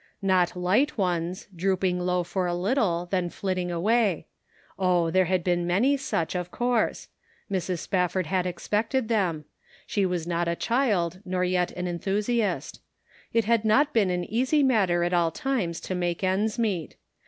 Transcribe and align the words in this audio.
Not 0.23 0.55
light 0.55 0.97
ones, 0.97 1.47
drooping 1.55 1.99
low 1.99 2.23
for 2.23 2.47
a 2.47 2.55
little, 2.55 3.07
then 3.11 3.29
flitting 3.29 3.69
away; 3.69 4.25
oh, 4.79 5.11
there 5.11 5.25
had 5.25 5.43
been 5.43 5.67
many 5.67 5.95
such, 5.95 6.33
The 6.33 6.39
Ends 6.39 6.49
Meet. 6.51 6.57
327 6.57 7.51
of 7.51 7.69
course; 7.69 7.71
Mrs. 7.75 7.81
Spafford 7.83 8.25
had 8.25 8.47
expected 8.47 9.09
them; 9.09 9.45
she 9.85 10.03
was 10.07 10.25
not 10.25 10.47
a 10.47 10.55
child, 10.55 11.19
nor 11.23 11.43
yet 11.43 11.71
an 11.73 11.85
enthusiast; 11.87 12.81
it 13.31 13.45
had 13.45 13.63
not 13.63 13.93
been 13.93 14.09
an 14.09 14.23
easy 14.25 14.63
matter 14.63 15.03
at 15.03 15.13
all 15.13 15.29
times 15.29 15.79
to 15.81 15.93
make 15.93 16.23
ends 16.23 16.57
meet. 16.57 16.95